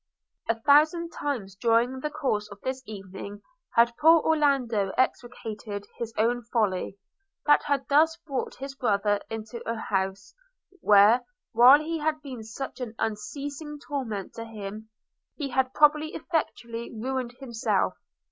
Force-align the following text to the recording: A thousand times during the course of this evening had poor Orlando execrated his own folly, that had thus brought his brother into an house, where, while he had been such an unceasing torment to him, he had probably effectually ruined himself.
A 0.49 0.59
thousand 0.59 1.11
times 1.11 1.53
during 1.53 1.99
the 1.99 2.09
course 2.09 2.47
of 2.49 2.59
this 2.61 2.81
evening 2.87 3.43
had 3.75 3.95
poor 3.97 4.19
Orlando 4.21 4.91
execrated 4.97 5.85
his 5.99 6.11
own 6.17 6.41
folly, 6.41 6.97
that 7.45 7.61
had 7.65 7.87
thus 7.87 8.17
brought 8.25 8.55
his 8.55 8.73
brother 8.73 9.19
into 9.29 9.61
an 9.69 9.77
house, 9.77 10.33
where, 10.79 11.21
while 11.51 11.77
he 11.79 11.99
had 11.99 12.19
been 12.23 12.41
such 12.43 12.79
an 12.81 12.95
unceasing 12.97 13.77
torment 13.79 14.33
to 14.33 14.45
him, 14.45 14.89
he 15.35 15.49
had 15.49 15.71
probably 15.75 16.15
effectually 16.15 16.91
ruined 16.91 17.33
himself. 17.39 17.93